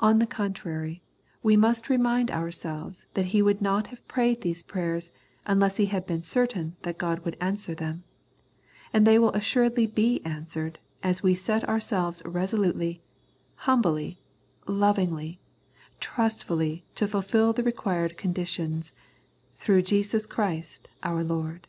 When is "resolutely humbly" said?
12.26-14.18